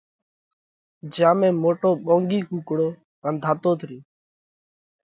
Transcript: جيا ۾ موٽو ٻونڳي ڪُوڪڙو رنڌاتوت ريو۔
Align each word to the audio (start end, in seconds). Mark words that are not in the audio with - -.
جيا 1.13 1.31
۾ 1.41 1.51
موٽو 1.61 1.89
ٻونڳي 2.05 2.39
ڪُوڪڙو 2.49 2.87
رنڌاتوت 3.25 3.79
ريو۔ 3.87 3.99